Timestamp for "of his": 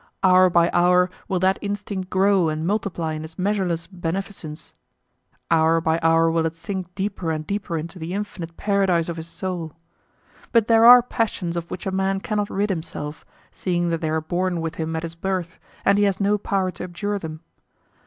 9.09-9.27